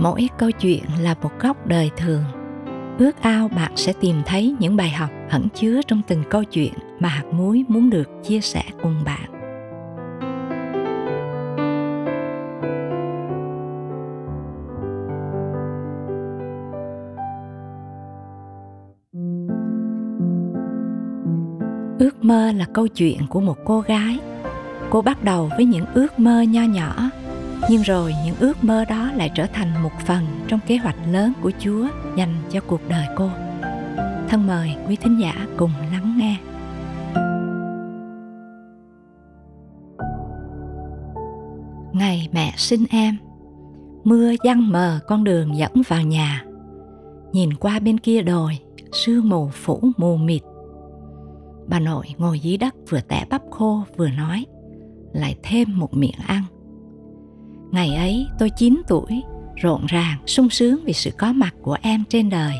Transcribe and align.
mỗi 0.00 0.28
câu 0.38 0.50
chuyện 0.50 0.84
là 1.00 1.14
một 1.22 1.30
góc 1.40 1.66
đời 1.66 1.90
thường. 1.96 2.24
Ước 2.98 3.20
ao 3.20 3.48
bạn 3.48 3.72
sẽ 3.76 3.92
tìm 4.00 4.16
thấy 4.26 4.56
những 4.58 4.76
bài 4.76 4.90
học 4.90 5.10
ẩn 5.30 5.48
chứa 5.54 5.80
trong 5.86 6.02
từng 6.08 6.22
câu 6.30 6.44
chuyện 6.44 6.72
mà 7.00 7.08
hạt 7.08 7.24
muối 7.32 7.64
muốn 7.68 7.90
được 7.90 8.08
chia 8.24 8.40
sẻ 8.40 8.62
cùng 8.82 9.04
bạn. 9.04 9.30
Ước 21.98 22.24
mơ 22.24 22.52
là 22.52 22.66
câu 22.74 22.88
chuyện 22.88 23.26
của 23.28 23.40
một 23.40 23.56
cô 23.64 23.80
gái. 23.80 24.18
Cô 24.90 25.02
bắt 25.02 25.24
đầu 25.24 25.50
với 25.56 25.64
những 25.64 25.84
ước 25.94 26.18
mơ 26.18 26.42
nho 26.42 26.62
nhỏ 26.62 27.10
nhưng 27.70 27.82
rồi 27.82 28.14
những 28.24 28.36
ước 28.40 28.64
mơ 28.64 28.84
đó 28.84 29.12
lại 29.12 29.30
trở 29.34 29.46
thành 29.46 29.82
một 29.82 29.92
phần 30.06 30.24
trong 30.48 30.60
kế 30.66 30.76
hoạch 30.76 30.96
lớn 31.10 31.32
của 31.42 31.50
chúa 31.58 31.88
dành 32.16 32.34
cho 32.50 32.60
cuộc 32.60 32.80
đời 32.88 33.06
cô. 33.16 33.30
Thân 34.28 34.46
mời 34.46 34.74
quý 34.88 34.96
thính 34.96 35.20
giả 35.20 35.46
cùng 35.56 35.70
lắng 35.92 36.18
nghe. 36.18 36.36
Ngày 41.92 42.28
mẹ 42.32 42.54
sinh 42.56 42.84
em, 42.90 43.16
mưa 44.04 44.32
giăng 44.44 44.72
mờ 44.72 45.00
con 45.06 45.24
đường 45.24 45.56
dẫn 45.56 45.72
vào 45.88 46.02
nhà. 46.02 46.44
Nhìn 47.32 47.54
qua 47.54 47.78
bên 47.78 47.98
kia 47.98 48.22
đồi, 48.22 48.58
sương 48.92 49.28
mù 49.28 49.48
phủ 49.52 49.80
mù 49.96 50.16
mịt. 50.16 50.42
Bà 51.66 51.80
nội 51.80 52.06
ngồi 52.18 52.40
dưới 52.40 52.56
đất 52.56 52.74
vừa 52.90 53.00
tẻ 53.00 53.24
bắp 53.30 53.42
khô 53.50 53.82
vừa 53.96 54.08
nói, 54.08 54.46
lại 55.12 55.36
thêm 55.42 55.78
một 55.78 55.94
miệng 55.94 56.18
ăn 56.26 56.42
ngày 57.70 57.94
ấy 57.94 58.26
tôi 58.38 58.50
9 58.50 58.82
tuổi, 58.88 59.22
rộn 59.56 59.86
ràng, 59.86 60.18
sung 60.26 60.50
sướng 60.50 60.84
vì 60.84 60.92
sự 60.92 61.10
có 61.18 61.32
mặt 61.32 61.54
của 61.62 61.76
em 61.82 62.04
trên 62.08 62.30
đời. 62.30 62.54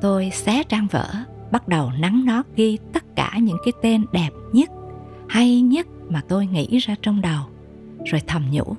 Tôi 0.00 0.30
xé 0.32 0.62
trang 0.62 0.86
vở, 0.90 1.06
bắt 1.50 1.68
đầu 1.68 1.90
nắng 2.00 2.24
nót 2.24 2.44
ghi 2.56 2.78
tất 2.92 3.04
cả 3.16 3.32
những 3.42 3.58
cái 3.64 3.72
tên 3.82 4.04
đẹp 4.12 4.30
nhất, 4.52 4.70
hay 5.28 5.60
nhất 5.60 5.86
mà 6.08 6.22
tôi 6.28 6.46
nghĩ 6.46 6.78
ra 6.78 6.94
trong 7.02 7.20
đầu. 7.20 7.42
Rồi 8.04 8.20
thầm 8.26 8.46
nhủ, 8.50 8.76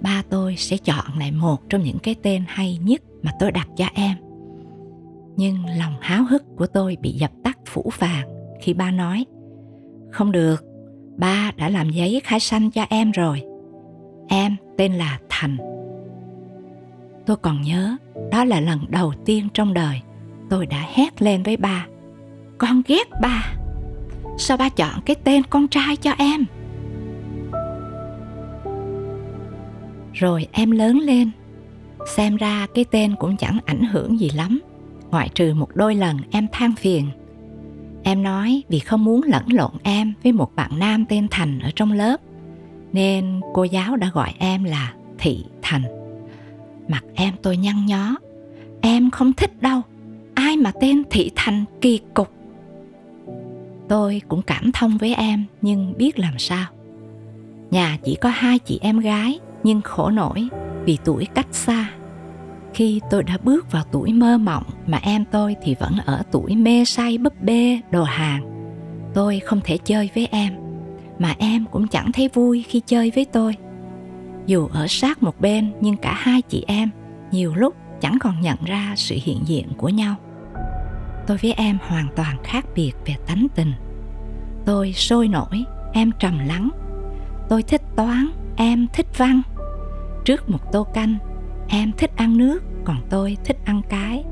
ba 0.00 0.22
tôi 0.30 0.56
sẽ 0.56 0.76
chọn 0.76 1.18
lại 1.18 1.32
một 1.32 1.68
trong 1.68 1.82
những 1.82 1.98
cái 1.98 2.14
tên 2.22 2.44
hay 2.48 2.78
nhất 2.82 3.02
mà 3.22 3.30
tôi 3.40 3.50
đặt 3.52 3.68
cho 3.76 3.86
em. 3.94 4.16
Nhưng 5.36 5.56
lòng 5.78 5.94
háo 6.00 6.24
hức 6.24 6.42
của 6.56 6.66
tôi 6.66 6.96
bị 7.00 7.12
dập 7.12 7.30
tắt 7.44 7.58
phủ 7.66 7.90
phàng 7.92 8.28
khi 8.60 8.74
ba 8.74 8.90
nói, 8.90 9.24
không 10.10 10.32
được, 10.32 10.64
ba 11.16 11.52
đã 11.56 11.68
làm 11.68 11.90
giấy 11.90 12.20
khai 12.24 12.40
sanh 12.40 12.70
cho 12.70 12.86
em 12.88 13.10
rồi. 13.10 13.42
Em 14.28 14.56
tên 14.82 14.92
là 14.92 15.18
thành. 15.28 15.56
Tôi 17.26 17.36
còn 17.36 17.62
nhớ, 17.62 17.96
đó 18.30 18.44
là 18.44 18.60
lần 18.60 18.80
đầu 18.88 19.12
tiên 19.24 19.48
trong 19.54 19.74
đời 19.74 20.00
tôi 20.50 20.66
đã 20.66 20.84
hét 20.92 21.22
lên 21.22 21.42
với 21.42 21.56
ba, 21.56 21.86
con 22.58 22.82
ghét 22.86 23.10
ba, 23.20 23.54
sao 24.38 24.56
ba 24.56 24.68
chọn 24.68 25.00
cái 25.04 25.16
tên 25.24 25.42
con 25.50 25.68
trai 25.68 25.96
cho 25.96 26.12
em? 26.18 26.44
Rồi 30.12 30.46
em 30.52 30.70
lớn 30.70 30.98
lên, 30.98 31.30
xem 32.06 32.36
ra 32.36 32.66
cái 32.74 32.84
tên 32.90 33.14
cũng 33.18 33.36
chẳng 33.36 33.58
ảnh 33.64 33.84
hưởng 33.84 34.20
gì 34.20 34.30
lắm, 34.30 34.60
ngoại 35.10 35.28
trừ 35.34 35.54
một 35.54 35.68
đôi 35.74 35.94
lần 35.94 36.16
em 36.30 36.46
than 36.52 36.72
phiền. 36.72 37.08
Em 38.02 38.22
nói 38.22 38.62
vì 38.68 38.78
không 38.78 39.04
muốn 39.04 39.22
lẫn 39.24 39.44
lộn 39.48 39.72
em 39.82 40.14
với 40.22 40.32
một 40.32 40.56
bạn 40.56 40.78
nam 40.78 41.04
tên 41.08 41.26
thành 41.30 41.58
ở 41.58 41.70
trong 41.74 41.92
lớp 41.92 42.16
nên 42.92 43.40
cô 43.54 43.64
giáo 43.64 43.96
đã 43.96 44.10
gọi 44.14 44.34
em 44.38 44.64
là 44.64 44.94
thị 45.18 45.44
thành. 45.62 45.82
Mặt 46.88 47.04
em 47.14 47.34
tôi 47.42 47.56
nhăn 47.56 47.86
nhó. 47.86 48.16
Em 48.80 49.10
không 49.10 49.32
thích 49.32 49.62
đâu. 49.62 49.80
Ai 50.34 50.56
mà 50.56 50.72
tên 50.80 51.02
thị 51.10 51.30
thành 51.36 51.64
kỳ 51.80 52.00
cục? 52.14 52.32
Tôi 53.88 54.22
cũng 54.28 54.42
cảm 54.42 54.72
thông 54.72 54.96
với 54.98 55.14
em, 55.14 55.44
nhưng 55.62 55.94
biết 55.98 56.18
làm 56.18 56.38
sao. 56.38 56.66
Nhà 57.70 57.98
chỉ 58.04 58.14
có 58.14 58.28
hai 58.28 58.58
chị 58.58 58.78
em 58.82 58.98
gái, 58.98 59.38
nhưng 59.62 59.80
khổ 59.80 60.10
nổi 60.10 60.48
vì 60.84 60.98
tuổi 61.04 61.26
cách 61.34 61.46
xa. 61.50 61.90
Khi 62.74 63.00
tôi 63.10 63.22
đã 63.22 63.38
bước 63.42 63.72
vào 63.72 63.84
tuổi 63.92 64.12
mơ 64.12 64.38
mộng 64.38 64.64
mà 64.86 64.98
em 65.02 65.24
tôi 65.30 65.56
thì 65.62 65.74
vẫn 65.80 65.92
ở 66.04 66.22
tuổi 66.32 66.56
mê 66.56 66.84
say 66.84 67.18
búp 67.18 67.42
bê, 67.42 67.80
đồ 67.90 68.02
hàng. 68.02 68.42
Tôi 69.14 69.40
không 69.40 69.60
thể 69.64 69.78
chơi 69.78 70.10
với 70.14 70.28
em 70.30 70.52
mà 71.18 71.34
em 71.38 71.64
cũng 71.70 71.88
chẳng 71.88 72.12
thấy 72.12 72.28
vui 72.34 72.64
khi 72.68 72.80
chơi 72.86 73.12
với 73.14 73.24
tôi. 73.24 73.56
Dù 74.46 74.68
ở 74.72 74.86
sát 74.88 75.22
một 75.22 75.40
bên 75.40 75.72
nhưng 75.80 75.96
cả 75.96 76.14
hai 76.18 76.42
chị 76.42 76.64
em 76.66 76.90
nhiều 77.30 77.54
lúc 77.54 77.74
chẳng 78.00 78.18
còn 78.20 78.40
nhận 78.40 78.58
ra 78.64 78.92
sự 78.96 79.16
hiện 79.22 79.38
diện 79.44 79.68
của 79.76 79.88
nhau. 79.88 80.14
Tôi 81.26 81.36
với 81.42 81.52
em 81.52 81.78
hoàn 81.86 82.08
toàn 82.16 82.36
khác 82.44 82.66
biệt 82.74 82.92
về 83.06 83.14
tánh 83.26 83.46
tình. 83.54 83.72
Tôi 84.64 84.92
sôi 84.92 85.28
nổi, 85.28 85.64
em 85.92 86.10
trầm 86.18 86.38
lắng. 86.46 86.70
Tôi 87.48 87.62
thích 87.62 87.82
toán, 87.96 88.26
em 88.56 88.86
thích 88.92 89.06
văn. 89.18 89.42
Trước 90.24 90.50
một 90.50 90.72
tô 90.72 90.84
canh, 90.94 91.16
em 91.68 91.92
thích 91.92 92.10
ăn 92.16 92.36
nước, 92.36 92.62
còn 92.84 92.96
tôi 93.10 93.36
thích 93.44 93.58
ăn 93.64 93.82
cái. 93.88 94.24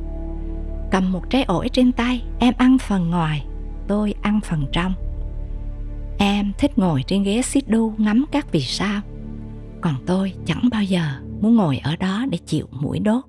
Cầm 0.91 1.13
một 1.13 1.31
trái 1.31 1.43
ổi 1.43 1.69
trên 1.69 1.93
tay, 1.93 2.23
em 2.39 2.55
ăn 2.59 2.79
phần 2.79 3.11
ngoài, 3.11 3.47
tôi 3.89 4.15
ăn 4.23 4.41
phần 4.41 4.67
trong 4.73 4.95
em 6.21 6.53
thích 6.59 6.79
ngồi 6.79 7.03
trên 7.07 7.23
ghế 7.23 7.43
xích 7.43 7.69
đu 7.69 7.93
ngắm 7.99 8.25
các 8.33 8.53
vì 8.53 8.61
sao. 8.61 9.03
Còn 9.81 9.95
tôi 10.07 10.33
chẳng 10.45 10.69
bao 10.73 10.83
giờ 10.83 11.03
muốn 11.41 11.57
ngồi 11.57 11.79
ở 11.79 11.97
đó 11.97 12.27
để 12.31 12.39
chịu 12.47 12.67
mũi 12.83 12.99
đốt. 12.99 13.25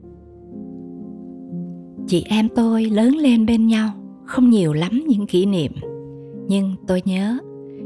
Chị 2.08 2.26
em 2.30 2.48
tôi 2.56 2.86
lớn 2.86 3.16
lên 3.16 3.46
bên 3.46 3.68
nhau, 3.68 3.90
không 4.26 4.50
nhiều 4.50 4.74
lắm 4.74 5.04
những 5.08 5.28
kỷ 5.28 5.46
niệm. 5.46 5.72
Nhưng 6.48 6.76
tôi 6.88 7.02
nhớ, 7.06 7.38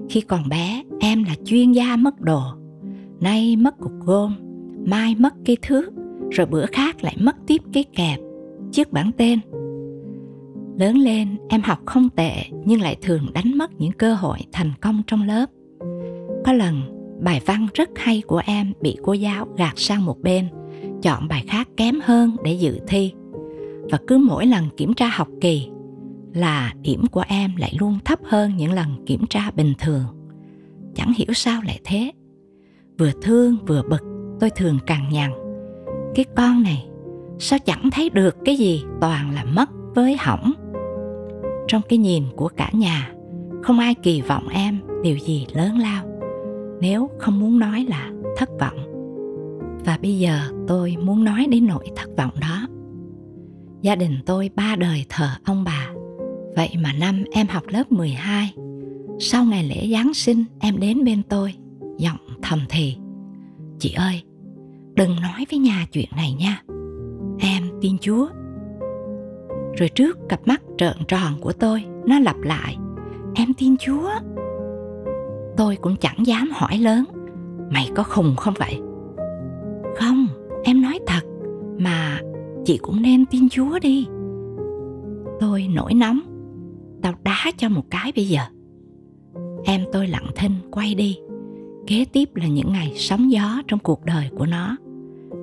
khi 0.10 0.22
còn 0.22 0.50
bé, 0.50 0.84
em 1.00 1.24
là 1.24 1.36
chuyên 1.46 1.72
gia 1.72 1.96
mất 1.96 2.22
đồ. 2.22 2.42
Nay 3.20 3.56
mất 3.56 3.78
cục 3.80 3.94
gôm 4.06 4.36
mai 4.86 5.16
mất 5.16 5.34
cây 5.46 5.58
thước, 5.62 5.94
rồi 6.32 6.48
bữa 6.48 6.66
khác 6.66 7.04
lại 7.04 7.16
mất 7.20 7.36
tiếp 7.48 7.62
cái 7.74 7.84
kẹp. 7.84 8.20
Chiếc 8.72 8.92
bản 8.92 9.12
tên 9.18 9.40
lớn 10.80 10.98
lên, 10.98 11.38
em 11.50 11.62
học 11.62 11.80
không 11.86 12.10
tệ, 12.10 12.34
nhưng 12.66 12.82
lại 12.82 12.96
thường 13.02 13.34
đánh 13.34 13.58
mất 13.58 13.72
những 13.78 13.92
cơ 13.92 14.14
hội 14.14 14.40
thành 14.52 14.72
công 14.82 15.02
trong 15.08 15.24
lớp. 15.24 15.46
Có 16.46 16.54
lần, 16.54 16.82
bài 17.22 17.42
văn 17.46 17.68
rất 17.74 17.90
hay 17.96 18.22
của 18.28 18.42
em 18.46 18.74
bị 18.82 18.98
cô 19.04 19.14
giáo 19.14 19.48
gạt 19.58 19.74
sang 19.76 20.06
một 20.06 20.22
bên, 20.22 20.48
chọn 21.02 21.28
bài 21.28 21.44
khác 21.48 21.68
kém 21.78 22.00
hơn 22.04 22.36
để 22.44 22.54
dự 22.54 22.80
thi. 22.88 23.14
Và 23.92 24.00
cứ 24.08 24.18
mỗi 24.18 24.46
lần 24.46 24.70
kiểm 24.78 24.94
tra 24.94 25.08
học 25.08 25.28
kỳ 25.42 25.70
là 26.34 26.74
điểm 26.82 27.08
của 27.12 27.24
em 27.28 27.56
lại 27.56 27.74
luôn 27.80 28.00
thấp 28.06 28.20
hơn 28.24 28.58
những 28.58 28.74
lần 28.74 29.06
kiểm 29.06 29.26
tra 29.30 29.52
bình 29.52 29.74
thường. 29.80 30.04
Chẳng 30.96 31.14
hiểu 31.18 31.34
sao 31.34 31.62
lại 31.66 31.80
thế. 31.84 32.12
Vừa 32.98 33.12
thương 33.22 33.58
vừa 33.68 33.84
bực, 33.90 34.02
tôi 34.40 34.50
thường 34.50 34.80
cằn 34.86 35.10
nhằn. 35.12 35.32
Cái 36.16 36.26
con 36.36 36.64
này, 36.64 36.86
sao 37.40 37.60
chẳng 37.60 37.90
thấy 37.92 38.10
được 38.10 38.36
cái 38.46 38.56
gì 38.56 38.84
toàn 39.02 39.32
là 39.32 39.44
mất 39.44 39.70
với 39.96 40.18
hỏng? 40.20 40.52
Trong 41.68 41.82
cái 41.90 42.00
nhìn 42.00 42.24
của 42.36 42.48
cả 42.48 42.70
nhà. 42.74 43.12
Không 43.64 43.80
ai 43.80 43.96
kỳ 43.96 44.22
vọng 44.22 44.48
em, 44.48 44.80
điều 45.04 45.18
gì 45.18 45.48
lớn 45.54 45.78
lao. 45.78 46.06
Nếu 46.82 47.10
không 47.20 47.40
muốn 47.40 47.60
nói 47.60 47.86
là 47.90 48.12
thất 48.38 48.50
vọng. 48.60 48.78
Và 49.86 49.98
bây 50.02 50.20
giờ 50.20 50.40
tôi 50.68 50.96
muốn 51.04 51.24
nói 51.24 51.48
đến 51.50 51.68
nỗi 51.68 51.86
thất 51.96 52.10
vọng 52.18 52.34
đó. 52.42 52.68
Gia 53.82 53.96
đình 53.96 54.18
tôi 54.26 54.50
ba 54.56 54.76
đời 54.76 55.06
thờ 55.10 55.28
ông 55.44 55.64
bà. 55.64 55.90
Vậy 56.56 56.70
mà 56.80 56.94
năm 56.94 57.24
em 57.32 57.48
học 57.48 57.64
lớp 57.68 57.92
12 57.92 58.54
sau 59.20 59.46
ngày 59.46 59.64
lễ 59.64 59.90
Giáng 59.92 60.14
sinh 60.14 60.44
em 60.60 60.80
đến 60.80 61.04
bên 61.04 61.24
tôi, 61.24 61.54
giọng 61.98 62.18
thầm 62.42 62.60
thì. 62.70 62.98
Chị 63.80 63.94
ơi, 63.94 64.22
đừng 64.94 65.16
nói 65.22 65.46
với 65.52 65.60
nhà 65.60 65.86
chuyện 65.92 66.10
này 66.16 66.34
nha. 66.34 66.62
Em 67.40 67.64
tin 67.82 67.98
chúa 67.98 68.28
rồi 69.78 69.90
trước 69.90 70.18
cặp 70.30 70.48
mắt 70.48 70.62
trợn 70.78 70.98
tròn 71.08 71.34
của 71.42 71.52
tôi, 71.54 71.84
nó 72.06 72.20
lặp 72.20 72.42
lại. 72.42 72.78
Em 73.36 73.54
tin 73.54 73.78
chúa. 73.78 74.10
Tôi 75.58 75.76
cũng 75.76 75.96
chẳng 76.00 76.26
dám 76.26 76.50
hỏi 76.54 76.78
lớn. 76.78 77.06
Mày 77.72 77.92
có 77.96 78.04
khùng 78.04 78.36
không 78.36 78.54
vậy? 78.60 78.80
Không, 79.96 80.28
em 80.64 80.82
nói 80.82 81.00
thật, 81.08 81.22
mà 81.78 82.20
chị 82.66 82.80
cũng 82.82 83.02
nên 83.02 83.26
tin 83.26 83.50
chúa 83.50 83.80
đi. 83.80 84.08
Tôi 85.40 85.68
nổi 85.74 85.94
nóng. 85.94 86.20
Tao 87.02 87.14
đá 87.24 87.52
cho 87.58 87.70
một 87.70 87.84
cái 87.90 88.12
bây 88.16 88.26
giờ. 88.26 88.42
Em 89.66 89.82
tôi 89.92 90.08
lặng 90.08 90.28
thinh 90.36 90.52
quay 90.72 90.96
đi. 90.96 91.18
Kế 91.88 92.06
tiếp 92.14 92.30
là 92.36 92.48
những 92.48 92.74
ngày 92.74 92.94
sóng 92.96 93.32
gió 93.32 93.62
trong 93.68 93.80
cuộc 93.80 94.06
đời 94.06 94.30
của 94.38 94.46
nó. 94.46 94.78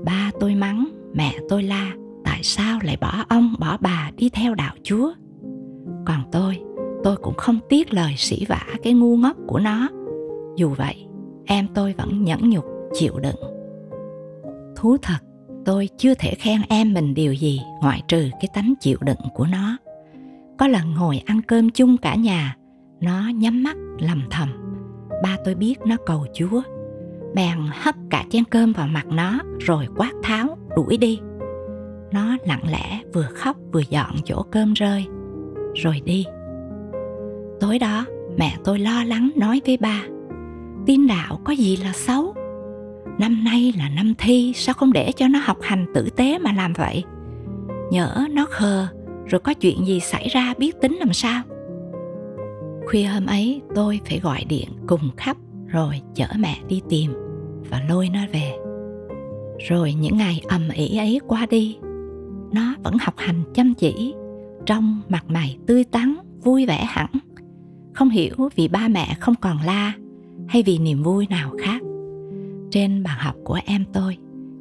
Ba 0.05 0.31
tôi 0.41 0.55
mắng, 0.55 0.89
mẹ 1.15 1.39
tôi 1.49 1.63
la 1.63 1.93
tại 2.25 2.43
sao 2.43 2.79
lại 2.83 2.97
bỏ 3.01 3.25
ông, 3.29 3.55
bỏ 3.59 3.77
bà 3.81 4.11
đi 4.17 4.29
theo 4.29 4.55
đạo 4.55 4.75
chúa? 4.83 5.13
Còn 6.07 6.23
tôi 6.33 6.61
tôi 7.05 7.17
cũng 7.17 7.35
không 7.35 7.59
tiếc 7.69 7.93
lời 7.93 8.15
sỉ 8.17 8.45
vả 8.49 8.67
cái 8.83 8.93
ngu 8.93 9.17
ngốc 9.17 9.37
của 9.47 9.59
nó. 9.59 9.89
Dù 10.57 10.69
vậy, 10.69 11.07
em 11.47 11.69
tôi 11.75 11.95
vẫn 11.99 12.25
nhẫn 12.25 12.51
nhục, 12.51 12.65
chịu 12.93 13.19
đựng. 13.19 13.37
Thú 14.77 14.97
thật, 15.03 15.19
tôi 15.65 15.89
chưa 15.99 16.15
thể 16.15 16.35
khen 16.35 16.61
em 16.69 16.95
mình 16.95 17.15
điều 17.15 17.33
gì 17.33 17.61
ngoại 17.81 18.03
trừ 18.09 18.29
cái 18.41 18.49
tánh 18.55 18.75
chịu 18.81 18.99
đựng 19.01 19.21
của 19.35 19.47
nó. 19.47 19.77
Có 20.59 20.67
lần 20.67 20.95
ngồi 20.95 21.23
ăn 21.27 21.41
cơm 21.43 21.71
chung 21.71 21.97
cả 21.97 22.15
nhà, 22.15 22.57
nó 23.01 23.29
nhắm 23.35 23.63
mắt 23.63 23.77
lầm 23.99 24.23
thầm. 24.31 24.49
Ba 25.23 25.37
tôi 25.45 25.55
biết 25.55 25.75
nó 25.87 25.97
cầu 26.07 26.27
chúa. 26.35 26.63
Bèn 27.35 27.59
hất 27.73 27.95
cả 28.11 28.25
chén 28.31 28.45
cơm 28.45 28.73
vào 28.73 28.87
mặt 28.87 29.07
nó, 29.07 29.41
rồi 29.59 29.87
quát 29.97 30.13
tháo, 30.23 30.59
đuổi 30.77 30.97
đi 30.97 31.21
nó 32.13 32.37
lặng 32.47 32.63
lẽ 32.71 33.01
vừa 33.13 33.29
khóc 33.35 33.57
vừa 33.73 33.83
dọn 33.91 34.11
chỗ 34.25 34.43
cơm 34.51 34.73
rơi. 34.73 35.07
Rồi 35.75 36.01
đi. 36.05 36.25
Tối 37.61 37.79
đó, 37.79 38.05
mẹ 38.39 38.57
tôi 38.65 38.79
lo 38.79 39.05
lắng 39.05 39.31
nói 39.37 39.61
với 39.67 39.77
ba, 39.77 40.03
tin 40.87 41.07
đạo 41.07 41.41
có 41.45 41.53
gì 41.53 41.77
là 41.77 41.93
xấu? 41.93 42.35
Năm 43.19 43.45
nay 43.45 43.73
là 43.79 43.89
năm 43.89 44.15
thi, 44.19 44.53
sao 44.57 44.75
không 44.75 44.93
để 44.93 45.13
cho 45.17 45.29
nó 45.29 45.39
học 45.43 45.57
hành 45.63 45.87
tử 45.95 46.09
tế 46.17 46.39
mà 46.39 46.53
làm 46.53 46.73
vậy? 46.73 47.05
Nhỡ 47.91 48.27
nó 48.31 48.47
khờ, 48.51 48.87
rồi 49.27 49.41
có 49.41 49.55
chuyện 49.55 49.87
gì 49.87 50.01
xảy 50.01 50.29
ra 50.29 50.55
biết 50.59 50.81
tính 50.81 50.97
làm 50.97 51.13
sao? 51.13 51.43
Khuya 52.87 53.05
hôm 53.05 53.27
ấy, 53.27 53.63
tôi 53.75 54.01
phải 54.09 54.19
gọi 54.19 54.45
điện 54.49 54.69
cùng 54.87 55.11
khắp, 55.17 55.37
rồi 55.67 56.01
chở 56.15 56.27
mẹ 56.39 56.59
đi 56.69 56.83
tìm 56.89 57.13
và 57.71 57.81
lôi 57.89 58.09
nó 58.09 58.21
về. 58.33 58.53
Rồi 59.69 59.93
những 59.93 60.17
ngày 60.17 60.43
ầm 60.49 60.69
ĩ 60.75 60.97
ấy 60.97 61.21
qua 61.29 61.47
đi 61.51 61.77
nó 62.53 62.75
vẫn 62.85 62.97
học 63.01 63.15
hành 63.17 63.43
chăm 63.55 63.75
chỉ, 63.75 64.15
trong 64.67 65.01
mặt 65.09 65.25
mày 65.29 65.59
tươi 65.67 65.85
tắn, 65.85 66.15
vui 66.43 66.67
vẻ 66.67 66.85
hẳn. 66.89 67.11
Không 67.93 68.11
hiểu 68.11 68.35
vì 68.57 68.69
ba 68.69 68.89
mẹ 68.89 69.17
không 69.21 69.35
còn 69.41 69.57
la 69.65 69.93
hay 70.49 70.63
vì 70.63 70.79
niềm 70.79 71.03
vui 71.03 71.27
nào 71.31 71.53
khác. 71.59 71.83
Trên 72.71 73.03
bàn 73.03 73.17
học 73.19 73.35
của 73.45 73.59
em 73.65 73.85
tôi, 73.93 74.17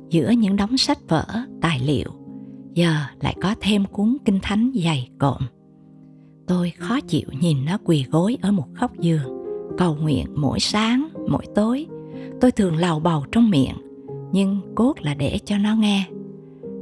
giữa 0.09 0.29
những 0.29 0.55
đống 0.55 0.77
sách 0.77 0.97
vở, 1.07 1.25
tài 1.61 1.79
liệu, 1.79 2.09
giờ 2.73 2.95
lại 3.21 3.35
có 3.41 3.55
thêm 3.61 3.85
cuốn 3.85 4.17
kinh 4.25 4.39
thánh 4.41 4.71
dày 4.83 5.09
cộm. 5.19 5.41
Tôi 6.47 6.71
khó 6.77 6.99
chịu 7.01 7.27
nhìn 7.39 7.57
nó 7.65 7.77
quỳ 7.83 8.05
gối 8.11 8.37
ở 8.41 8.51
một 8.51 8.67
góc 8.81 8.99
giường, 8.99 9.43
cầu 9.77 9.95
nguyện 9.95 10.25
mỗi 10.35 10.59
sáng, 10.59 11.07
mỗi 11.29 11.45
tối. 11.55 11.85
Tôi 12.41 12.51
thường 12.51 12.75
lầu 12.75 12.99
bầu 12.99 13.25
trong 13.31 13.49
miệng, 13.49 13.75
nhưng 14.31 14.61
cốt 14.75 14.93
là 14.99 15.13
để 15.13 15.39
cho 15.45 15.57
nó 15.57 15.75
nghe 15.75 16.05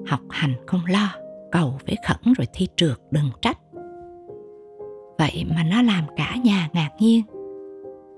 học 0.09 0.19
hành 0.29 0.53
không 0.67 0.81
lo, 0.87 1.13
cầu 1.51 1.73
với 1.87 1.95
khẩn 2.07 2.33
rồi 2.37 2.47
thi 2.53 2.67
trượt 2.75 2.97
đừng 3.11 3.29
trách. 3.41 3.57
Vậy 5.17 5.45
mà 5.55 5.63
nó 5.63 5.81
làm 5.81 6.03
cả 6.15 6.35
nhà 6.43 6.69
ngạc 6.73 6.89
nhiên. 6.99 7.23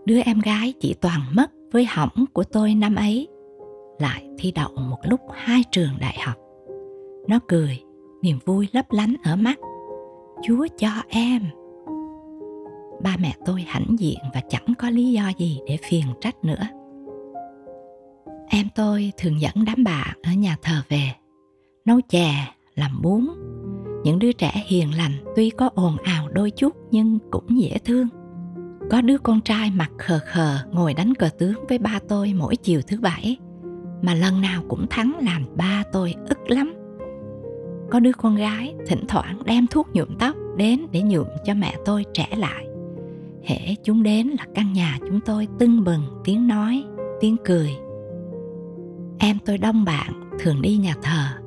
Đứa 0.05 0.19
em 0.21 0.39
gái 0.39 0.73
chỉ 0.79 0.95
toàn 1.01 1.21
mất 1.33 1.51
với 1.71 1.85
hỏng 1.85 2.25
của 2.33 2.43
tôi 2.43 2.75
năm 2.75 2.95
ấy, 2.95 3.27
lại 3.99 4.29
thi 4.37 4.51
đậu 4.51 4.69
một 4.75 4.99
lúc 5.03 5.19
hai 5.33 5.63
trường 5.71 5.91
đại 5.99 6.17
học. 6.25 6.35
Nó 7.27 7.39
cười, 7.47 7.79
niềm 8.21 8.39
vui 8.45 8.67
lấp 8.71 8.85
lánh 8.91 9.15
ở 9.23 9.35
mắt. 9.35 9.59
Chúa 10.43 10.67
cho 10.77 10.89
em. 11.09 11.41
Ba 13.03 13.17
mẹ 13.19 13.35
tôi 13.45 13.61
hãnh 13.67 13.95
diện 13.99 14.19
và 14.33 14.41
chẳng 14.49 14.73
có 14.77 14.89
lý 14.89 15.11
do 15.11 15.31
gì 15.37 15.59
để 15.67 15.77
phiền 15.89 16.05
trách 16.21 16.35
nữa. 16.43 16.67
Em 18.49 18.67
tôi 18.75 19.11
thường 19.17 19.41
dẫn 19.41 19.53
đám 19.65 19.83
bạn 19.83 20.17
ở 20.23 20.31
nhà 20.33 20.57
thờ 20.61 20.81
về 20.89 21.20
nấu 21.85 22.01
chè, 22.09 22.33
làm 22.75 23.01
bún. 23.01 23.27
Những 24.03 24.19
đứa 24.19 24.31
trẻ 24.31 24.63
hiền 24.67 24.97
lành 24.97 25.11
tuy 25.35 25.49
có 25.49 25.69
ồn 25.75 25.97
ào 26.03 26.27
đôi 26.29 26.51
chút 26.51 26.73
nhưng 26.91 27.19
cũng 27.31 27.61
dễ 27.61 27.77
thương. 27.85 28.07
Có 28.89 29.01
đứa 29.01 29.17
con 29.17 29.41
trai 29.41 29.71
mặt 29.71 29.91
khờ 29.97 30.19
khờ 30.25 30.57
ngồi 30.71 30.93
đánh 30.93 31.15
cờ 31.15 31.29
tướng 31.39 31.65
với 31.69 31.77
ba 31.77 31.99
tôi 32.07 32.33
mỗi 32.33 32.55
chiều 32.55 32.81
thứ 32.87 32.99
bảy, 32.99 33.37
mà 34.01 34.13
lần 34.13 34.41
nào 34.41 34.63
cũng 34.67 34.87
thắng 34.89 35.19
làm 35.21 35.45
ba 35.55 35.83
tôi 35.93 36.15
ức 36.29 36.49
lắm. 36.49 36.73
Có 37.91 37.99
đứa 37.99 38.13
con 38.13 38.35
gái 38.35 38.75
thỉnh 38.87 39.05
thoảng 39.07 39.41
đem 39.45 39.67
thuốc 39.67 39.87
nhuộm 39.93 40.17
tóc 40.19 40.35
đến 40.57 40.85
để 40.91 41.01
nhuộm 41.01 41.27
cho 41.45 41.53
mẹ 41.53 41.75
tôi 41.85 42.05
trẻ 42.13 42.27
lại. 42.37 42.67
Hễ 43.43 43.75
chúng 43.83 44.03
đến 44.03 44.27
là 44.27 44.45
căn 44.55 44.73
nhà 44.73 44.97
chúng 44.99 45.19
tôi 45.25 45.47
tưng 45.59 45.83
bừng, 45.83 46.01
tiếng 46.23 46.47
nói, 46.47 46.83
tiếng 47.19 47.35
cười. 47.45 47.69
Em 49.19 49.37
tôi 49.45 49.57
đông 49.57 49.85
bạn, 49.85 50.29
thường 50.39 50.61
đi 50.61 50.77
nhà 50.77 50.95
thờ 51.01 51.40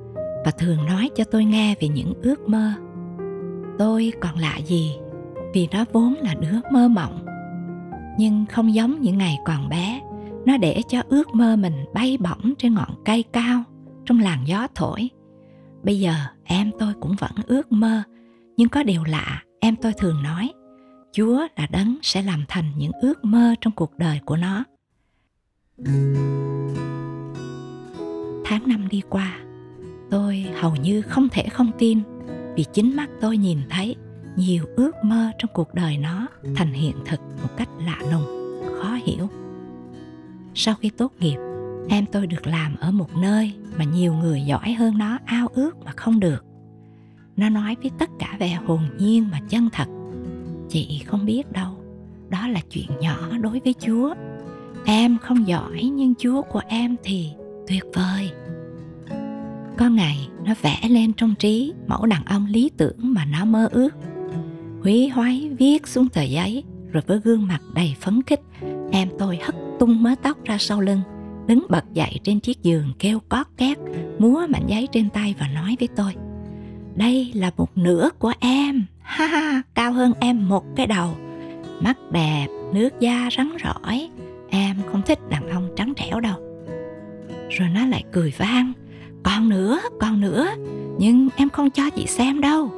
và 0.45 0.51
thường 0.51 0.87
nói 0.87 1.11
cho 1.17 1.25
tôi 1.25 1.45
nghe 1.45 1.75
về 1.81 1.89
những 1.89 2.15
ước 2.23 2.49
mơ. 2.49 2.73
Tôi 3.79 4.13
còn 4.21 4.39
lạ 4.39 4.57
gì 4.67 4.97
vì 5.55 5.69
nó 5.73 5.85
vốn 5.93 6.15
là 6.15 6.35
đứa 6.35 6.61
mơ 6.73 6.89
mộng? 6.89 7.25
Nhưng 8.19 8.45
không 8.47 8.75
giống 8.75 9.01
những 9.01 9.19
ngày 9.19 9.39
còn 9.45 9.69
bé, 9.69 10.01
nó 10.47 10.57
để 10.57 10.83
cho 10.89 11.03
ước 11.09 11.35
mơ 11.35 11.57
mình 11.57 11.85
bay 11.95 12.19
bổng 12.21 12.55
trên 12.59 12.75
ngọn 12.75 12.95
cây 13.05 13.23
cao, 13.23 13.63
trong 14.05 14.21
làn 14.21 14.39
gió 14.47 14.67
thổi. 14.75 15.11
Bây 15.83 16.01
giờ 16.01 16.15
em 16.45 16.71
tôi 16.79 16.95
cũng 17.01 17.17
vẫn 17.19 17.33
ước 17.47 17.73
mơ, 17.73 18.03
nhưng 18.57 18.69
có 18.69 18.83
điều 18.83 19.05
lạ, 19.05 19.43
em 19.61 19.77
tôi 19.77 19.93
thường 19.93 20.23
nói, 20.23 20.53
chúa 21.13 21.47
là 21.57 21.67
đấng 21.67 21.97
sẽ 22.03 22.23
làm 22.23 22.45
thành 22.49 22.65
những 22.77 22.93
ước 23.03 23.25
mơ 23.25 23.55
trong 23.61 23.73
cuộc 23.73 23.99
đời 23.99 24.21
của 24.25 24.37
nó. 24.37 24.65
Tháng 28.45 28.63
năm 28.67 28.89
đi 28.91 29.03
qua 29.11 29.39
tôi 30.15 30.47
hầu 30.61 30.77
như 30.77 31.03
không 31.03 31.29
thể 31.29 31.49
không 31.49 31.71
tin 31.79 31.99
vì 32.57 32.65
chính 32.73 32.97
mắt 32.97 33.11
tôi 33.21 33.37
nhìn 33.37 33.59
thấy 33.71 33.97
nhiều 34.37 34.65
ước 34.77 34.93
mơ 35.05 35.31
trong 35.39 35.51
cuộc 35.55 35.75
đời 35.75 35.99
nó 35.99 36.27
thành 36.57 36.73
hiện 36.73 36.97
thực 37.07 37.21
một 37.43 37.49
cách 37.57 37.69
lạ 37.87 37.99
lùng, 38.13 38.25
khó 38.79 38.99
hiểu. 39.07 39.29
Sau 40.55 40.75
khi 40.75 40.91
tốt 40.91 41.13
nghiệp, 41.21 41.37
em 41.89 42.07
tôi 42.13 42.27
được 42.27 42.47
làm 42.47 42.77
ở 42.81 42.91
một 42.91 43.17
nơi 43.17 43.53
mà 43.77 43.85
nhiều 43.85 44.15
người 44.15 44.43
giỏi 44.43 44.73
hơn 44.73 44.99
nó 44.99 45.19
ao 45.25 45.49
ước 45.55 45.85
mà 45.85 45.93
không 45.97 46.21
được. 46.21 46.45
Nó 47.37 47.49
nói 47.49 47.77
với 47.83 47.91
tất 47.99 48.11
cả 48.19 48.37
vẻ 48.39 48.59
hồn 48.67 48.81
nhiên 48.99 49.29
mà 49.33 49.41
chân 49.49 49.69
thật, 49.73 49.89
chị 50.69 51.03
không 51.07 51.27
biết 51.27 51.53
đâu, 51.53 51.79
đó 52.29 52.49
là 52.49 52.61
chuyện 52.71 52.91
nhỏ 53.01 53.39
đối 53.41 53.61
với 53.65 53.75
chúa. 53.81 54.15
Em 54.85 55.19
không 55.19 55.47
giỏi 55.47 55.91
nhưng 55.95 56.15
chúa 56.19 56.43
của 56.43 56.61
em 56.69 56.97
thì 57.03 57.31
tuyệt 57.69 57.85
vời 57.95 58.31
có 59.79 59.89
ngày 59.89 60.29
nó 60.45 60.55
vẽ 60.63 60.89
lên 60.89 61.13
trong 61.13 61.35
trí 61.35 61.73
mẫu 61.87 62.07
đàn 62.07 62.25
ông 62.25 62.47
lý 62.47 62.71
tưởng 62.77 62.97
mà 62.99 63.25
nó 63.25 63.45
mơ 63.45 63.69
ước. 63.73 63.91
Húy 64.83 65.09
hoái 65.09 65.51
viết 65.59 65.87
xuống 65.87 66.09
tờ 66.09 66.23
giấy, 66.23 66.65
rồi 66.93 67.03
với 67.07 67.21
gương 67.25 67.47
mặt 67.47 67.61
đầy 67.75 67.97
phấn 68.01 68.23
khích, 68.23 68.41
em 68.93 69.09
tôi 69.19 69.39
hất 69.43 69.55
tung 69.79 70.03
mớ 70.03 70.15
tóc 70.23 70.45
ra 70.45 70.59
sau 70.59 70.81
lưng, 70.81 71.01
đứng 71.47 71.67
bật 71.69 71.85
dậy 71.93 72.21
trên 72.23 72.41
chiếc 72.41 72.63
giường 72.63 72.93
kêu 72.99 73.21
cót 73.29 73.47
két, 73.57 73.79
múa 74.19 74.47
mảnh 74.49 74.67
giấy 74.67 74.89
trên 74.93 75.11
tay 75.11 75.35
và 75.39 75.49
nói 75.49 75.77
với 75.81 75.89
tôi, 75.97 76.15
đây 76.95 77.33
là 77.35 77.51
một 77.57 77.79
nửa 77.79 78.11
của 78.19 78.33
em. 78.41 78.85
Ha 79.03 79.27
ha, 79.27 79.63
cao 79.75 79.93
hơn 79.93 80.13
em 80.21 80.49
một 80.49 80.65
cái 80.77 80.87
đầu. 80.87 81.17
Mắt 81.81 81.99
đẹp, 82.13 82.47
nước 82.75 83.01
da 83.01 83.29
rắn 83.37 83.57
rỏi. 83.65 84.11
Em 84.51 84.77
không 84.93 85.03
thích 85.03 85.19
đàn 85.29 85.49
ông 85.49 85.69
trắng 85.77 85.93
trẻo 85.97 86.21
đâu. 86.21 86.37
Rồi 87.51 87.69
nó 87.75 87.87
lại 87.87 88.05
cười 88.13 88.33
vang 88.37 88.73
còn 89.25 89.49
nữa 89.49 89.81
còn 90.01 90.21
nữa. 90.21 90.47
Nhưng 90.99 91.29
em 91.37 91.51
không 91.51 91.71
cho 91.71 91.91
chị 91.91 92.07
xem 92.07 92.41
đâu. 92.41 92.71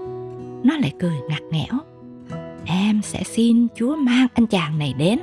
Nó 0.64 0.76
lại 0.76 0.92
cười 0.98 1.14
ngặt 1.28 1.42
nghẽo. 1.50 1.80
Em 2.64 3.00
sẽ 3.02 3.22
xin 3.22 3.66
chúa 3.76 3.96
mang 3.96 4.26
anh 4.34 4.46
chàng 4.46 4.78
này 4.78 4.94
đến. 4.98 5.18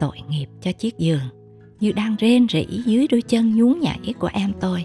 Tội 0.00 0.16
nghiệp 0.28 0.46
cho 0.60 0.72
chiếc 0.72 0.98
giường, 0.98 1.28
như 1.80 1.92
đang 1.92 2.16
rên 2.16 2.46
rỉ 2.48 2.66
dưới 2.84 3.06
đôi 3.08 3.22
chân 3.22 3.56
nhún 3.56 3.80
nhảy 3.80 4.14
của 4.18 4.30
em 4.32 4.52
tôi. 4.60 4.84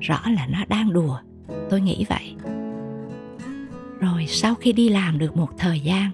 Rõ 0.00 0.20
là 0.24 0.46
nó 0.46 0.64
đang 0.68 0.92
đùa, 0.92 1.18
tôi 1.70 1.80
nghĩ 1.80 2.04
vậy. 2.08 2.34
Rồi 4.00 4.26
sau 4.28 4.54
khi 4.54 4.72
đi 4.72 4.88
làm 4.88 5.18
được 5.18 5.36
một 5.36 5.48
thời 5.58 5.80
gian, 5.80 6.10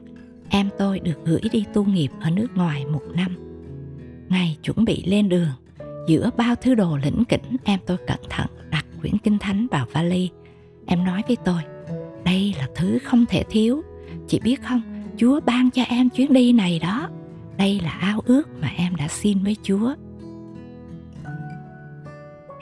em 0.49 0.69
tôi 0.79 1.01
được 1.01 1.25
gửi 1.25 1.41
đi 1.53 1.65
tu 1.75 1.85
nghiệp 1.85 2.11
ở 2.21 2.31
nước 2.31 2.49
ngoài 2.55 2.87
một 2.87 3.03
năm. 3.15 3.37
Ngày 4.29 4.57
chuẩn 4.63 4.85
bị 4.85 5.05
lên 5.07 5.29
đường 5.29 5.51
giữa 6.07 6.31
bao 6.37 6.55
thứ 6.55 6.75
đồ 6.75 6.97
lĩnh 6.97 7.25
kỉnh, 7.25 7.57
em 7.65 7.81
tôi 7.87 7.97
cẩn 8.07 8.19
thận 8.31 8.47
đặt 8.71 8.87
quyển 9.01 9.19
kinh 9.19 9.39
thánh 9.39 9.67
vào 9.71 9.87
vali. 9.93 10.31
Em 10.87 11.05
nói 11.05 11.23
với 11.27 11.37
tôi, 11.45 11.63
đây 12.25 12.55
là 12.59 12.69
thứ 12.77 12.99
không 13.05 13.27
thể 13.27 13.45
thiếu. 13.51 13.83
Chị 14.29 14.41
biết 14.41 14.63
không, 14.63 14.83
chúa 15.17 15.41
ban 15.41 15.71
cho 15.71 15.83
em 15.83 16.11
chuyến 16.11 16.33
đi 16.33 16.53
này 16.53 16.79
đó. 16.79 17.09
Đây 17.59 17.81
là 17.81 17.91
ao 17.91 18.21
ước 18.27 18.49
mà 18.61 18.69
em 18.69 18.97
đã 18.97 19.09
xin 19.09 19.45
với 19.45 19.57
chúa. 19.63 19.95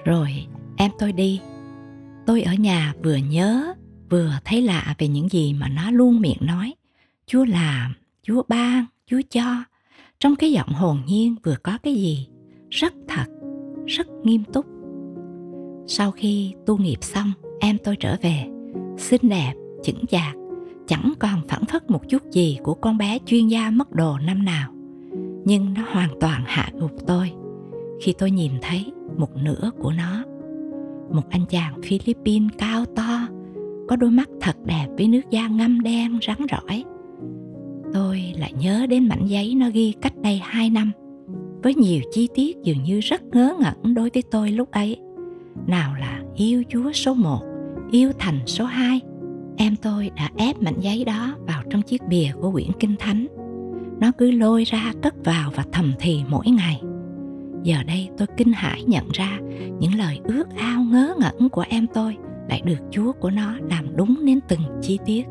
Rồi 0.04 0.47
em 0.76 0.90
tôi 0.99 1.12
đi. 1.12 1.40
Tôi 2.26 2.42
ở 2.42 2.54
nhà 2.54 2.95
vừa 3.02 3.16
nhớ, 3.16 3.75
vừa 4.11 4.33
thấy 4.45 4.62
lạ 4.62 4.95
về 4.99 5.09
những 5.09 5.28
gì 5.28 5.54
mà 5.54 5.68
nó 5.68 5.90
luôn 5.90 6.21
miệng 6.21 6.38
nói. 6.40 6.75
Chúa 7.26 7.45
làm, 7.45 7.95
chúa 8.23 8.42
ban, 8.49 8.87
chúa 9.07 9.21
cho. 9.30 9.64
Trong 10.21 10.37
cái 10.37 10.52
giọng 10.52 10.68
hồn 10.68 11.02
nhiên 11.07 11.37
vừa 11.45 11.57
có 11.62 11.78
cái 11.83 11.95
gì? 11.95 12.28
Rất 12.70 12.94
thật 13.08 13.25
rất 13.87 14.06
nghiêm 14.22 14.44
túc. 14.44 14.66
Sau 15.87 16.10
khi 16.10 16.54
tu 16.66 16.78
nghiệp 16.78 16.98
xong 17.00 17.32
em 17.60 17.78
tôi 17.84 17.96
trở 17.96 18.16
về 18.22 18.46
xinh 18.96 19.28
đẹp 19.28 19.52
chững 19.82 20.06
chạc 20.06 20.37
chẳng 20.87 21.12
còn 21.18 21.40
phản 21.48 21.64
phất 21.64 21.90
một 21.90 22.08
chút 22.08 22.30
gì 22.30 22.58
của 22.62 22.75
con 22.75 22.98
bé 22.98 23.18
chuyên 23.26 23.48
gia 23.48 23.70
mất 23.70 23.92
đồ 23.92 24.18
năm 24.18 24.44
nào. 24.44 24.72
Nhưng 25.44 25.75
nó 25.75 25.82
hoàn 25.92 26.10
toàn 26.20 26.42
hạ 26.46 26.68
gục 26.75 27.06
tôi 27.06 27.32
khi 28.00 28.14
tôi 28.18 28.30
nhìn 28.30 28.52
thấy 28.62 28.92
một 29.16 29.37
nửa 29.37 29.70
của 29.78 29.92
nó. 29.92 30.25
Một 31.12 31.30
anh 31.30 31.46
chàng 31.48 31.82
Philippines 31.82 32.50
cao 32.58 32.84
to, 32.84 33.28
có 33.88 33.96
đôi 33.96 34.10
mắt 34.10 34.28
thật 34.40 34.56
đẹp 34.64 34.87
với 34.96 35.08
nước 35.08 35.30
da 35.30 35.48
ngăm 35.48 35.80
đen 35.80 36.18
rắn 36.26 36.37
rỏi. 36.50 36.84
Tôi 37.92 38.32
lại 38.38 38.52
nhớ 38.60 38.87
đến 38.87 39.08
mảnh 39.08 39.26
giấy 39.26 39.54
nó 39.54 39.70
ghi 39.72 39.94
cách 40.00 40.12
đây 40.22 40.40
hai 40.44 40.70
năm, 40.70 40.92
với 41.62 41.74
nhiều 41.74 42.00
chi 42.12 42.28
tiết 42.34 42.56
dường 42.62 42.82
như 42.82 43.00
rất 43.00 43.22
ngớ 43.24 43.54
ngẩn 43.60 43.94
đối 43.94 44.10
với 44.14 44.22
tôi 44.30 44.50
lúc 44.50 44.70
ấy. 44.70 44.96
Nào 45.66 45.94
là 46.00 46.22
yêu 46.36 46.62
Chúa 46.68 46.92
số 46.92 47.14
một, 47.14 47.40
yêu 47.90 48.12
thành 48.18 48.38
số 48.46 48.64
hai. 48.64 49.00
Em 49.56 49.76
tôi 49.76 50.10
đã 50.16 50.30
ép 50.36 50.62
mảnh 50.62 50.80
giấy 50.80 51.04
đó 51.04 51.34
vào 51.46 51.62
trong 51.70 51.82
chiếc 51.82 52.02
bìa 52.08 52.30
của 52.40 52.50
quyển 52.52 52.68
Kinh 52.80 52.94
Thánh. 52.98 53.26
Nó 54.00 54.12
cứ 54.18 54.30
lôi 54.30 54.64
ra 54.64 54.92
cất 55.02 55.14
vào 55.24 55.50
và 55.54 55.64
thầm 55.72 55.92
thì 56.00 56.20
mỗi 56.28 56.46
ngày 56.46 56.80
giờ 57.62 57.82
đây 57.86 58.08
tôi 58.18 58.28
kinh 58.36 58.52
hãi 58.52 58.82
nhận 58.86 59.04
ra 59.12 59.38
những 59.78 59.94
lời 59.94 60.20
ước 60.24 60.46
ao 60.56 60.82
ngớ 60.82 61.14
ngẩn 61.18 61.48
của 61.48 61.64
em 61.68 61.86
tôi 61.94 62.16
lại 62.48 62.62
được 62.64 62.78
chúa 62.90 63.12
của 63.12 63.30
nó 63.30 63.58
làm 63.70 63.96
đúng 63.96 64.24
đến 64.24 64.40
từng 64.48 64.60
chi 64.82 64.98
tiết 65.06 65.26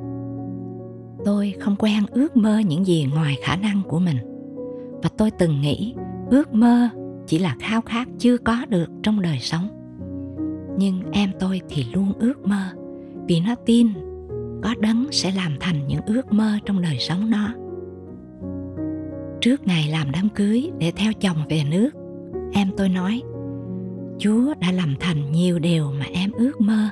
tôi 1.25 1.53
không 1.60 1.75
quen 1.75 2.03
ước 2.12 2.38
mơ 2.38 2.60
những 2.60 2.86
gì 2.86 3.07
ngoài 3.13 3.36
khả 3.43 3.55
năng 3.55 3.81
của 3.88 4.00
mình 4.00 4.17
và 5.03 5.10
tôi 5.17 5.31
từng 5.31 5.62
nghĩ 5.62 5.96
ước 6.31 6.53
mơ 6.53 6.89
chỉ 7.27 7.39
là 7.39 7.55
khao 7.60 7.81
khát 7.81 8.07
chưa 8.19 8.38
có 8.38 8.65
được 8.69 8.88
trong 9.03 9.22
đời 9.22 9.39
sống. 9.39 9.69
Nhưng 10.77 11.01
em 11.12 11.31
tôi 11.39 11.62
thì 11.69 11.86
luôn 11.93 12.13
ước 12.19 12.48
mơ, 12.48 12.69
vì 13.27 13.39
nó 13.39 13.55
tin 13.65 13.88
có 14.63 14.75
đấng 14.79 15.07
sẽ 15.12 15.31
làm 15.31 15.55
thành 15.60 15.88
những 15.88 16.01
ước 16.05 16.34
mơ 16.34 16.57
trong 16.65 16.81
đời 16.81 16.98
sống 17.00 17.29
nó. 17.29 17.53
Trước 19.41 19.67
ngày 19.67 19.88
làm 19.91 20.12
đám 20.12 20.29
cưới 20.29 20.72
để 20.79 20.91
theo 20.96 21.13
chồng 21.13 21.38
về 21.50 21.63
nước, 21.72 21.89
em 22.53 22.72
tôi 22.77 22.89
nói, 22.89 23.22
chúa 24.19 24.53
đã 24.60 24.72
làm 24.72 24.96
thành 25.00 25.31
nhiều 25.31 25.60
điều 25.60 25.91
mà 26.00 26.05
em 26.13 26.31
ước 26.31 26.62
mơ, 26.62 26.89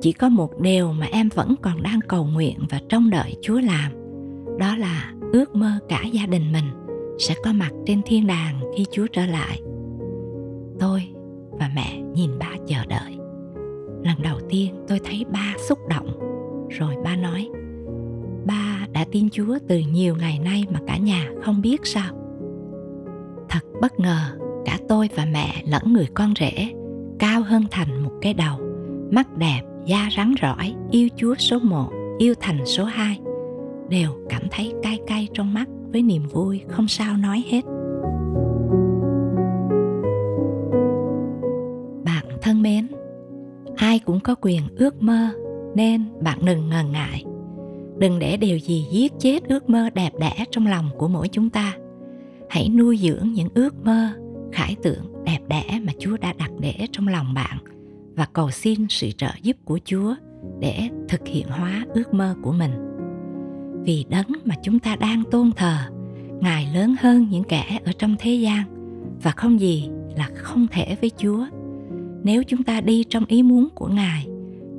chỉ 0.00 0.12
có 0.12 0.28
một 0.28 0.60
điều 0.60 0.92
mà 0.92 1.06
em 1.06 1.28
vẫn 1.34 1.54
còn 1.62 1.82
đang 1.82 2.00
cầu 2.08 2.24
nguyện 2.24 2.58
và 2.70 2.80
trông 2.88 3.10
đợi 3.10 3.36
chúa 3.42 3.60
làm, 3.60 3.92
đó 4.58 4.76
là 4.76 5.12
ước 5.32 5.54
mơ 5.54 5.78
cả 5.88 6.02
gia 6.12 6.26
đình 6.26 6.52
mình 6.52 6.64
sẽ 7.18 7.34
có 7.44 7.52
mặt 7.52 7.70
trên 7.86 8.02
thiên 8.06 8.26
đàng 8.26 8.60
khi 8.76 8.86
chúa 8.90 9.06
trở 9.06 9.26
lại. 9.26 9.60
Tôi 10.78 11.02
và 11.50 11.70
mẹ 11.74 12.00
nhìn 12.14 12.38
ba 12.38 12.50
chờ 12.66 12.86
đợi. 12.88 13.18
Lần 14.04 14.22
đầu 14.22 14.38
tiên 14.48 14.84
tôi 14.88 15.00
thấy 15.04 15.24
ba 15.32 15.54
xúc 15.68 15.78
động. 15.88 16.18
Rồi 16.70 16.94
ba 17.04 17.16
nói 17.16 17.48
ba 18.46 18.86
đã 18.92 19.04
tin 19.12 19.30
chúa 19.30 19.58
từ 19.68 19.78
nhiều 19.92 20.16
ngày 20.16 20.38
nay 20.38 20.64
mà 20.70 20.80
cả 20.86 20.96
nhà 20.96 21.28
không 21.42 21.62
biết 21.62 21.86
sao? 21.86 22.14
Thật 23.48 23.60
bất 23.80 24.00
ngờ, 24.00 24.38
cả 24.64 24.78
tôi 24.88 25.08
và 25.16 25.26
mẹ 25.32 25.62
lẫn 25.66 25.92
người 25.92 26.08
con 26.14 26.34
rể 26.40 26.74
cao 27.18 27.42
hơn 27.42 27.64
thành 27.70 28.02
một 28.02 28.12
cái 28.20 28.34
đầu, 28.34 28.58
mắt 29.10 29.36
đẹp, 29.36 29.60
da 29.86 30.08
rắn 30.16 30.34
rỏi, 30.42 30.74
yêu 30.90 31.08
chúa 31.16 31.34
số 31.34 31.58
một, 31.58 31.90
yêu 32.18 32.34
thành 32.40 32.66
số 32.66 32.84
hai, 32.84 33.20
đều 33.88 34.10
cảm 34.28 34.42
thấy 34.50 34.72
cay 34.82 34.98
cay 35.06 35.28
trong 35.34 35.54
mắt 35.54 35.68
với 35.92 36.02
niềm 36.02 36.22
vui, 36.32 36.60
không 36.68 36.88
sao 36.88 37.16
nói 37.16 37.44
hết. 37.46 37.64
Bạn 42.04 42.26
thân 42.42 42.62
mến, 42.62 42.88
ai 43.76 43.98
cũng 43.98 44.20
có 44.20 44.34
quyền 44.40 44.62
ước 44.76 45.02
mơ, 45.02 45.28
nên 45.74 46.04
bạn 46.20 46.38
đừng 46.44 46.68
ngần 46.68 46.92
ngại. 46.92 47.24
Đừng 47.98 48.18
để 48.18 48.36
điều 48.36 48.58
gì 48.58 48.86
giết 48.90 49.12
chết 49.18 49.48
ước 49.48 49.70
mơ 49.70 49.90
đẹp 49.94 50.12
đẽ 50.20 50.44
trong 50.50 50.66
lòng 50.66 50.90
của 50.98 51.08
mỗi 51.08 51.28
chúng 51.28 51.50
ta. 51.50 51.76
Hãy 52.48 52.68
nuôi 52.68 52.96
dưỡng 52.96 53.32
những 53.32 53.48
ước 53.54 53.74
mơ, 53.84 54.08
khải 54.52 54.76
tượng 54.82 55.24
đẹp 55.24 55.40
đẽ 55.48 55.80
mà 55.82 55.92
Chúa 55.98 56.16
đã 56.16 56.32
đặt 56.38 56.50
để 56.60 56.74
trong 56.92 57.08
lòng 57.08 57.34
bạn 57.34 57.58
và 58.16 58.26
cầu 58.32 58.50
xin 58.50 58.86
sự 58.88 59.10
trợ 59.10 59.30
giúp 59.42 59.56
của 59.64 59.78
Chúa 59.84 60.14
để 60.60 60.88
thực 61.08 61.26
hiện 61.26 61.46
hóa 61.48 61.86
ước 61.94 62.14
mơ 62.14 62.34
của 62.42 62.52
mình. 62.52 62.70
Vì 63.88 64.04
đấng 64.08 64.26
mà 64.44 64.54
chúng 64.62 64.78
ta 64.78 64.96
đang 64.96 65.22
tôn 65.30 65.50
thờ, 65.56 65.76
Ngài 66.40 66.68
lớn 66.74 66.94
hơn 67.00 67.26
những 67.30 67.44
kẻ 67.44 67.78
ở 67.84 67.92
trong 67.98 68.16
thế 68.18 68.34
gian 68.34 68.62
và 69.22 69.30
không 69.30 69.60
gì 69.60 69.88
là 70.16 70.30
không 70.34 70.66
thể 70.70 70.96
với 71.00 71.10
Chúa. 71.18 71.46
Nếu 72.22 72.42
chúng 72.42 72.62
ta 72.62 72.80
đi 72.80 73.04
trong 73.04 73.24
ý 73.24 73.42
muốn 73.42 73.68
của 73.74 73.86
Ngài, 73.86 74.26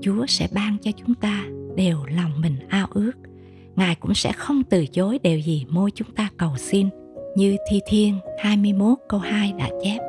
Chúa 0.01 0.25
sẽ 0.25 0.47
ban 0.53 0.77
cho 0.81 0.91
chúng 0.91 1.15
ta 1.15 1.43
đều 1.75 1.97
lòng 2.15 2.31
mình 2.41 2.55
ao 2.67 2.87
ước. 2.91 3.11
Ngài 3.75 3.95
cũng 3.95 4.13
sẽ 4.13 4.31
không 4.31 4.63
từ 4.63 4.85
chối 4.85 5.19
điều 5.23 5.39
gì 5.39 5.65
môi 5.69 5.91
chúng 5.91 6.11
ta 6.11 6.29
cầu 6.37 6.57
xin 6.57 6.89
như 7.35 7.57
Thi 7.69 7.81
Thiên 7.87 8.19
21 8.43 8.97
câu 9.09 9.19
2 9.19 9.53
đã 9.57 9.69
chép. 9.83 10.08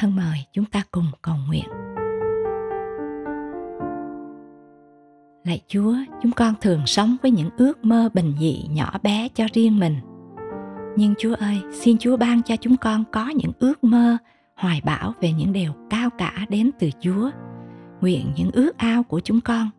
Thân 0.00 0.16
mời 0.16 0.38
chúng 0.52 0.64
ta 0.64 0.82
cùng 0.90 1.06
cầu 1.22 1.34
nguyện. 1.48 1.64
Lạy 5.44 5.60
Chúa, 5.68 5.94
chúng 6.22 6.32
con 6.32 6.54
thường 6.60 6.86
sống 6.86 7.16
với 7.22 7.30
những 7.30 7.50
ước 7.56 7.84
mơ 7.84 8.08
bình 8.14 8.34
dị 8.40 8.66
nhỏ 8.70 8.98
bé 9.02 9.28
cho 9.34 9.44
riêng 9.52 9.78
mình. 9.78 9.96
Nhưng 10.96 11.14
Chúa 11.18 11.34
ơi, 11.34 11.60
xin 11.72 11.98
Chúa 11.98 12.16
ban 12.16 12.42
cho 12.42 12.56
chúng 12.56 12.76
con 12.76 13.04
có 13.12 13.28
những 13.28 13.52
ước 13.58 13.84
mơ 13.84 14.16
hoài 14.56 14.80
bão 14.84 15.14
về 15.20 15.32
những 15.32 15.52
điều 15.52 15.72
cao 15.90 16.10
cả 16.18 16.46
đến 16.48 16.70
từ 16.78 16.90
Chúa 17.00 17.30
nguyện 18.00 18.32
những 18.36 18.50
ước 18.50 18.78
ao 18.78 19.02
của 19.02 19.20
chúng 19.20 19.40
con 19.40 19.70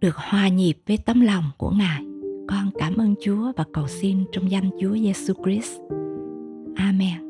được 0.00 0.16
hòa 0.16 0.48
nhịp 0.48 0.74
với 0.86 0.98
tấm 0.98 1.20
lòng 1.20 1.44
của 1.56 1.70
Ngài. 1.70 2.04
Con 2.48 2.70
cảm 2.78 2.96
ơn 2.96 3.14
Chúa 3.24 3.52
và 3.56 3.64
cầu 3.72 3.88
xin 3.88 4.24
trong 4.32 4.50
danh 4.50 4.70
Chúa 4.80 4.92
Giêsu 4.92 5.34
Christ. 5.44 5.80
Amen. 6.76 7.25